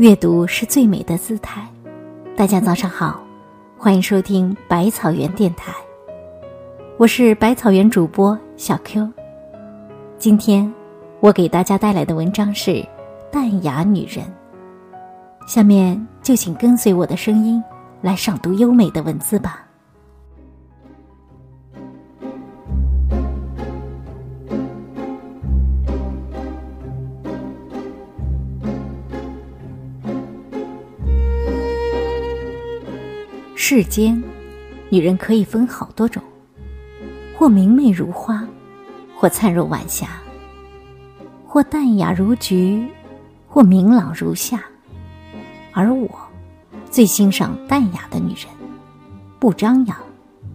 [0.00, 1.60] 阅读是最美的姿态。
[2.34, 3.22] 大家早上好，
[3.76, 5.74] 欢迎收听百草园电台，
[6.96, 9.06] 我是百草园主播小 Q。
[10.16, 10.72] 今天
[11.20, 12.70] 我给大家带来的文章是
[13.30, 14.24] 《淡雅女人》。
[15.46, 17.62] 下面就请跟随我的声音
[18.00, 19.66] 来赏读优美的文字吧。
[33.62, 34.20] 世间，
[34.88, 36.22] 女人可以分好多种，
[37.36, 38.42] 或明媚如花，
[39.14, 40.08] 或灿若晚霞，
[41.46, 42.88] 或淡雅如菊，
[43.46, 44.64] 或明朗如夏。
[45.72, 46.08] 而我，
[46.90, 48.46] 最欣赏淡雅的女人，
[49.38, 49.94] 不张扬，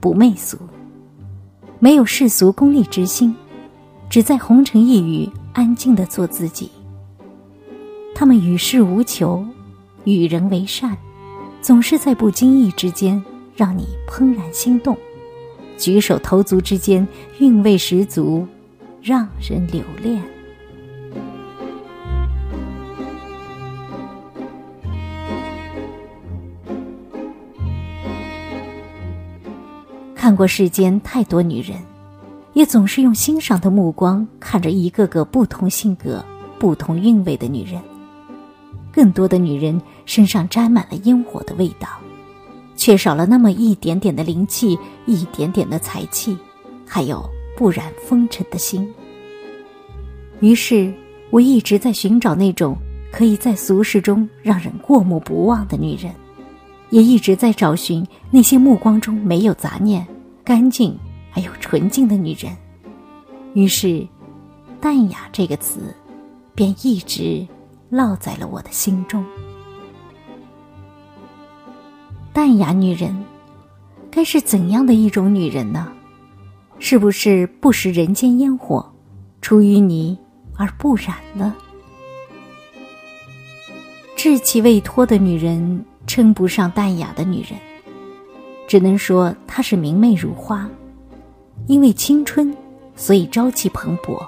[0.00, 0.56] 不媚俗，
[1.78, 3.36] 没有世俗功利之心，
[4.08, 6.70] 只在红尘一隅安静的做自己。
[8.14, 9.46] 她们与世无求，
[10.04, 10.96] 与人为善。
[11.66, 13.20] 总是在不经意之间
[13.56, 14.96] 让你怦然心动，
[15.76, 17.04] 举手投足之间
[17.40, 18.46] 韵味十足，
[19.02, 20.22] 让人留恋。
[30.14, 31.76] 看过世间太多女人，
[32.52, 36.24] 也总是用欣赏的目光看着一个个不同性格、
[36.60, 37.82] 不同韵味的女人。
[38.96, 41.86] 更多的女人身上沾满了烟火的味道，
[42.76, 46.34] 缺少了那么一点点的灵气，一点点的才气，
[46.86, 47.22] 还有
[47.54, 48.90] 不染风尘的心。
[50.40, 50.90] 于是，
[51.28, 52.74] 我一直在寻找那种
[53.12, 56.10] 可以在俗世中让人过目不忘的女人，
[56.88, 60.06] 也一直在找寻那些目光中没有杂念、
[60.42, 60.98] 干净
[61.30, 62.50] 还有纯净的女人。
[63.52, 64.06] 于是
[64.80, 65.94] ，“淡雅”这个词，
[66.54, 67.46] 便一直。
[67.90, 69.24] 烙在了我的心中。
[72.32, 73.24] 淡雅女人，
[74.10, 75.92] 该是怎样的一种女人呢？
[76.78, 78.92] 是不是不食人间烟火，
[79.40, 80.18] 出淤泥
[80.56, 81.54] 而不染呢？
[84.16, 87.58] 稚气未脱的女人称不上淡雅的女人，
[88.66, 90.68] 只能说她是明媚如花。
[91.66, 92.54] 因为青春，
[92.94, 94.22] 所以朝气蓬勃；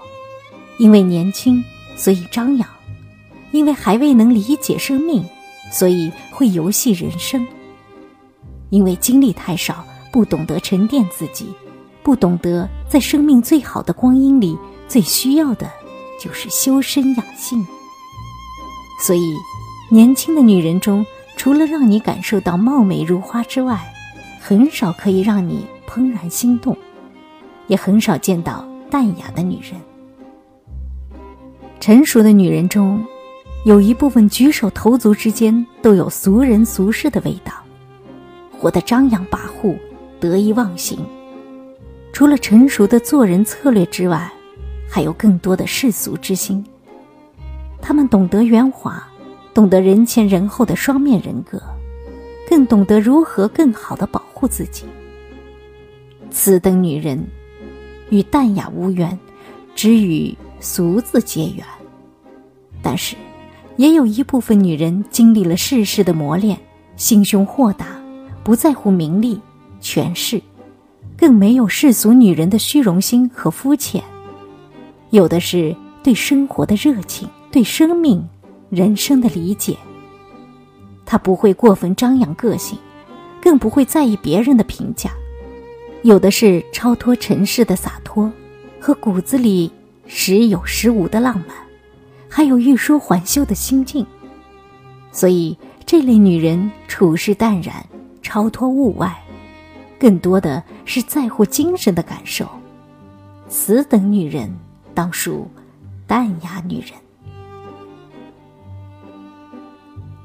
[0.79, 1.63] 因为年轻，
[1.97, 2.69] 所以张扬。
[3.51, 5.25] 因为还未能理解生命，
[5.71, 7.47] 所以会游戏人生。
[8.71, 11.47] 因为经历太少，不懂得沉淀自己，
[12.03, 15.71] 不懂得在生命最好的光阴里，最需要的
[16.21, 17.67] 就是修身养性。
[19.01, 19.35] 所以，
[19.91, 23.81] 年轻的女人中，除了让你感受到貌美如花之外，
[24.41, 26.77] 很少可以让你怦然心动，
[27.69, 29.81] 也很少见到淡雅的女人。
[31.81, 33.03] 成熟的女人中。
[33.65, 37.53] 有一部分举手投足之间都有俗人俗事的味道，
[38.57, 39.77] 活得张扬跋扈、
[40.21, 40.99] 得意忘形。
[42.13, 44.33] 除了成熟的做人策略之外，
[44.89, 46.65] 还有更多的世俗之心。
[47.83, 49.07] 他们懂得圆滑，
[49.53, 51.61] 懂得人前人后的双面人格，
[52.49, 54.85] 更懂得如何更好的保护自己。
[56.31, 57.23] 此等女人，
[58.09, 59.19] 与淡雅无缘，
[59.75, 61.67] 只与俗字结缘。
[62.81, 63.15] 但是。
[63.79, 66.59] 也有一部分女人经历了世事的磨练，
[66.97, 67.87] 心胸豁达，
[68.43, 69.41] 不在乎名利
[69.81, 70.43] 权势，
[71.17, 74.03] 更没有世俗女人的虚荣心和肤浅，
[75.11, 78.29] 有的是对生活的热情，对生命、
[78.69, 79.77] 人生的理解。
[81.07, 82.77] 她不会过分张扬个性，
[83.41, 85.13] 更不会在意别人的评价，
[86.03, 88.29] 有的是超脱尘世的洒脱，
[88.81, 89.71] 和骨子里
[90.09, 91.68] 时有时无的浪漫。
[92.29, 94.07] 还有欲说还休的心境，
[95.11, 95.57] 所以
[95.87, 97.85] 这类女人处事淡然，
[98.23, 99.17] 超脱物外，
[99.99, 102.47] 更多的是在乎精神的感受。
[103.49, 104.55] 此等女人
[104.95, 105.49] 当属
[106.07, 106.91] 淡雅女人。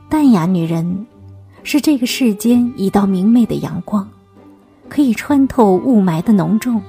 [0.09, 1.07] 淡雅女人
[1.63, 4.07] 是这个世间一道明媚的阳光，
[4.89, 6.81] 可以穿透雾霾的浓重，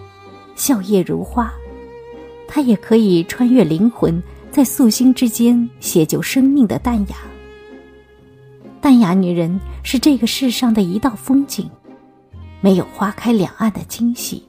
[0.56, 1.46] 笑靥如花；
[2.48, 4.20] 她也可以穿越灵魂。
[4.54, 7.16] 在素心之间写就生命的淡雅。
[8.80, 11.68] 淡雅女人是这个世上的一道风景，
[12.60, 14.44] 没有花开两岸的惊喜，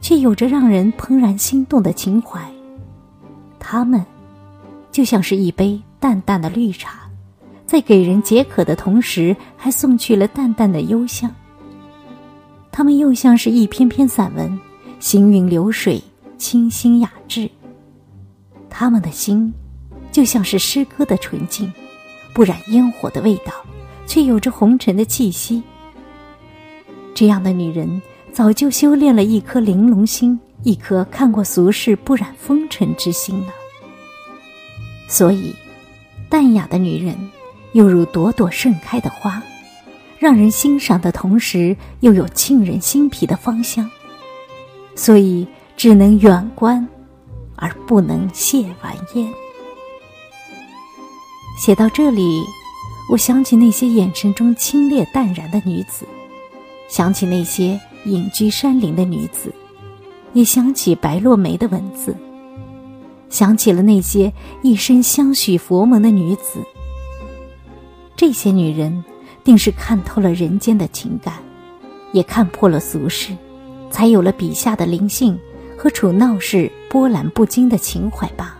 [0.00, 2.44] 却有着让人怦然心动的情怀。
[3.60, 4.04] 她们，
[4.90, 7.08] 就像是一杯淡淡的绿茶，
[7.66, 11.32] 在给人解渴的同时，还送去了淡淡的幽香。
[12.72, 14.58] 她们又像是一篇篇散文，
[14.98, 16.02] 行云流水，
[16.36, 17.48] 清新雅致。
[18.78, 19.50] 他们的心，
[20.12, 21.72] 就像是诗歌的纯净，
[22.34, 23.50] 不染烟火的味道，
[24.06, 25.62] 却有着红尘的气息。
[27.14, 28.02] 这样的女人
[28.34, 33.54] 早就修炼了一颗玲珑心，一颗看过俗世不染风尘之心了。
[35.08, 35.54] 所以，
[36.28, 37.16] 淡雅的女人，
[37.72, 39.42] 犹如朵朵盛开的花，
[40.18, 43.90] 让人欣赏的同时，又有沁人心脾的芳香。
[44.94, 45.48] 所以，
[45.78, 46.86] 只能远观，
[47.56, 49.32] 而不能亵玩焉。
[51.58, 52.42] 写到这里，
[53.10, 56.04] 我想起那些眼神中清冽淡然的女子，
[56.88, 59.52] 想起那些隐居山林的女子，
[60.34, 62.14] 也想起白落梅的文字，
[63.30, 64.32] 想起了那些
[64.62, 66.60] 一生相许佛门的女子。
[68.14, 69.04] 这些女人，
[69.42, 71.34] 定是看透了人间的情感，
[72.12, 73.34] 也看破了俗世，
[73.90, 75.38] 才有了笔下的灵性
[75.76, 78.58] 和处闹市波澜不惊的情怀吧。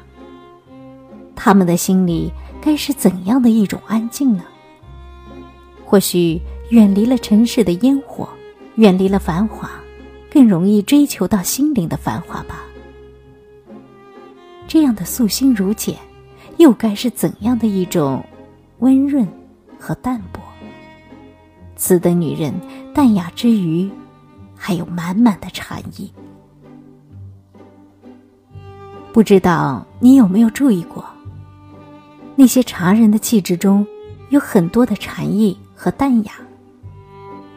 [1.35, 2.33] 他们的心里。
[2.59, 4.43] 该是怎样的一种安静呢？
[5.85, 6.41] 或许
[6.71, 8.29] 远离了尘世的烟火，
[8.75, 9.71] 远离了繁华，
[10.29, 12.65] 更容易追求到心灵的繁华吧。
[14.67, 15.97] 这样的素心如简，
[16.57, 18.21] 又该是怎样的一种
[18.81, 19.25] 温润
[19.79, 20.43] 和淡泊？
[21.77, 22.53] 此等女人，
[22.93, 23.89] 淡雅之余，
[24.57, 26.11] 还有满满的禅意。
[29.17, 31.03] 不知道你有没有注意过？
[32.35, 33.87] 那些茶人的气质中，
[34.29, 36.33] 有很多的禅意和淡雅。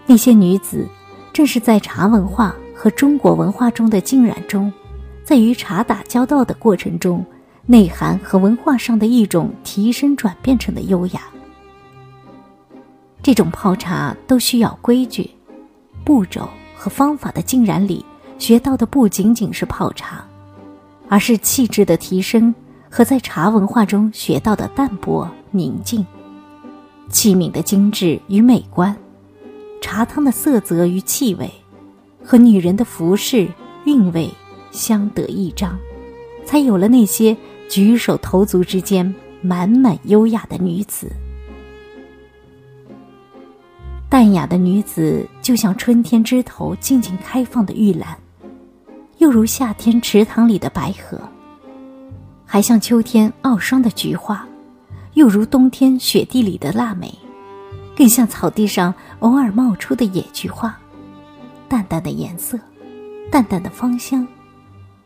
[0.06, 0.88] 那些女子，
[1.34, 4.72] 正是在茶文化和中国文化中的浸染中，
[5.26, 7.26] 在与茶打交道的过程中，
[7.66, 11.24] 内涵和文化上的一种提升转变成的优雅。
[13.22, 15.30] 这种泡茶都需要规矩、
[16.06, 18.06] 步骤和方法的浸染里，
[18.38, 20.24] 学到的不仅仅是泡茶，
[21.10, 22.56] 而是气质的提升。
[22.92, 26.04] 和在茶文化中学到的淡泊宁静，
[27.08, 28.98] 器皿的精致与美观，
[29.80, 31.48] 茶汤的色泽与气味，
[32.24, 33.48] 和女人的服饰
[33.86, 34.28] 韵味
[34.72, 35.78] 相得益彰，
[36.44, 37.38] 才有了那些
[37.70, 41.12] 举手投足之间满满优雅的女子。
[44.10, 48.18] 淡雅的女子就像春天枝头静静开放的玉兰，
[49.20, 51.20] 又如夏天池塘里的白荷。
[52.46, 54.46] 还像秋天傲霜的菊花，
[55.14, 57.14] 又如冬天雪地里的腊梅，
[57.96, 60.76] 更像草地上偶尔冒出的野菊花，
[61.68, 62.58] 淡淡的颜色，
[63.30, 64.28] 淡淡的芳香，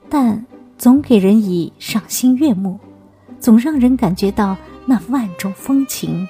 [0.07, 0.45] 但
[0.77, 2.79] 总给人以赏心悦目，
[3.39, 4.55] 总让人感觉到
[4.85, 6.25] 那万种风情，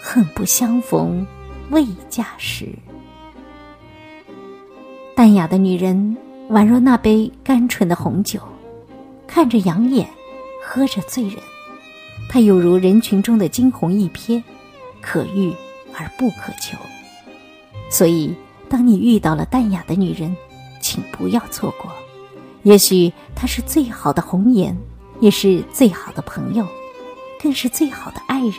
[0.00, 1.26] 恨不相逢
[1.70, 2.68] 未嫁时。
[5.14, 6.16] 淡雅的女人
[6.50, 8.40] 宛若那杯甘醇的红酒，
[9.26, 10.08] 看着养眼。
[10.68, 11.36] 喝着醉人，
[12.28, 14.42] 她有如人群中的惊鸿一瞥，
[15.00, 15.54] 可遇
[15.94, 16.76] 而不可求。
[17.88, 18.34] 所以，
[18.68, 20.36] 当你遇到了淡雅的女人，
[20.80, 21.88] 请不要错过。
[22.64, 24.76] 也许她是最好的红颜，
[25.20, 26.66] 也是最好的朋友，
[27.40, 28.54] 更是最好的爱人。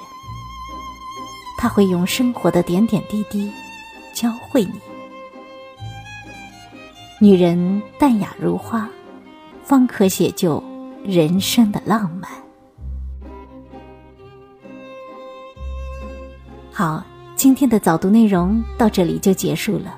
[1.58, 3.52] 她会用生活的点点滴滴
[4.14, 4.87] 教会你。
[7.20, 8.88] 女人淡雅如花，
[9.64, 10.64] 方可写就。
[11.04, 12.30] 人生的浪漫。
[16.70, 17.02] 好，
[17.34, 19.98] 今天的早读内容到这里就结束了，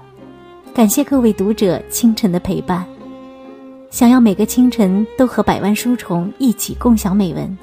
[0.71, 2.85] 感谢各位读者清晨的陪伴。
[3.89, 7.57] 想要每个清晨都和百万书虫一起共享美文，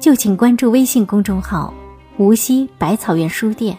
[0.00, 1.72] 就请关注微信公众号
[2.18, 3.78] “无锡百草园书店”。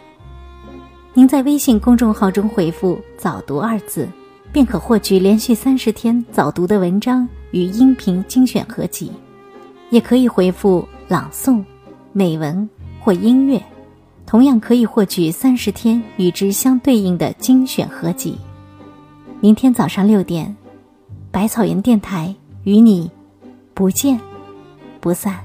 [1.13, 4.08] 您在微信公众号中回复“早读”二字。
[4.53, 9.12] 便可获取连续三十天早读的文章与音频精选合集，
[9.89, 11.63] 也可以回复朗诵、
[12.12, 12.69] 美文
[13.01, 13.60] 或音乐，
[14.27, 18.38] 同样可以获取三十天与之相对应的精选合集。
[19.39, 20.55] 明天早上六点，
[21.31, 22.33] 百草园电台
[22.63, 23.10] 与你
[23.74, 24.19] 不见
[25.01, 25.39] 不散。